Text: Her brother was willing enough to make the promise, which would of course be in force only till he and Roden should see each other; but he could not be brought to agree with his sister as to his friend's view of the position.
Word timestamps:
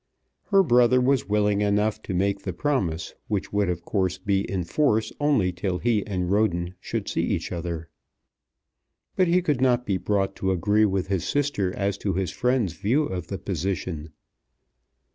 Her 0.45 0.63
brother 0.63 0.99
was 0.99 1.29
willing 1.29 1.61
enough 1.61 2.01
to 2.01 2.15
make 2.15 2.41
the 2.41 2.53
promise, 2.53 3.13
which 3.27 3.53
would 3.53 3.69
of 3.69 3.85
course 3.85 4.17
be 4.17 4.41
in 4.49 4.63
force 4.63 5.11
only 5.19 5.51
till 5.51 5.77
he 5.77 6.03
and 6.07 6.31
Roden 6.31 6.73
should 6.79 7.07
see 7.07 7.21
each 7.21 7.51
other; 7.51 7.87
but 9.15 9.27
he 9.27 9.43
could 9.43 9.61
not 9.61 9.85
be 9.85 9.97
brought 9.97 10.35
to 10.37 10.51
agree 10.51 10.85
with 10.85 11.05
his 11.09 11.23
sister 11.29 11.71
as 11.77 11.99
to 11.99 12.15
his 12.15 12.31
friend's 12.31 12.73
view 12.73 13.03
of 13.03 13.27
the 13.27 13.37
position. 13.37 14.09